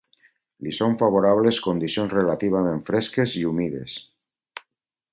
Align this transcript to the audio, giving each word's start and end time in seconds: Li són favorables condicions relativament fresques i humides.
Li 0.67 0.71
són 0.77 0.95
favorables 1.01 1.59
condicions 1.67 2.15
relativament 2.17 2.83
fresques 2.91 3.39
i 3.43 3.47
humides. 3.51 4.03